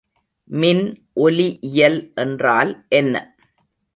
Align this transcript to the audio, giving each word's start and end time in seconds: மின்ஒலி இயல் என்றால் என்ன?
மின்ஒலி 0.49 1.45
இயல் 1.69 1.99
என்றால் 2.15 2.71
என்ன? 2.91 3.15